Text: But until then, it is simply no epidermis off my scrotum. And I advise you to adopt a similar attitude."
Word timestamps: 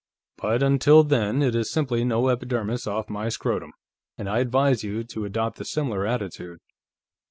But 0.39 0.63
until 0.63 1.03
then, 1.03 1.43
it 1.43 1.53
is 1.53 1.69
simply 1.71 2.03
no 2.03 2.29
epidermis 2.29 2.87
off 2.87 3.07
my 3.07 3.29
scrotum. 3.29 3.71
And 4.17 4.27
I 4.27 4.39
advise 4.39 4.83
you 4.83 5.03
to 5.03 5.25
adopt 5.25 5.61
a 5.61 5.63
similar 5.63 6.07
attitude." 6.07 6.57